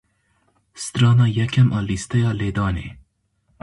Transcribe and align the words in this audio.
Strana 0.83 1.25
yekem 1.37 1.69
a 1.77 1.79
lîsteya 1.87 2.31
lêdanê. 2.39 2.87